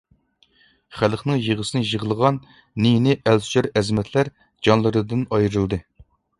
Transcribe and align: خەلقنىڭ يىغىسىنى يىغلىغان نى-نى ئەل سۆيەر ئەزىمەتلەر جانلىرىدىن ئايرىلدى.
خەلقنىڭ 1.01 1.43
يىغىسىنى 1.47 1.81
يىغلىغان 1.91 2.41
نى-نى 2.87 3.15
ئەل 3.19 3.45
سۆيەر 3.51 3.71
ئەزىمەتلەر 3.77 4.35
جانلىرىدىن 4.69 5.27
ئايرىلدى. 5.35 5.85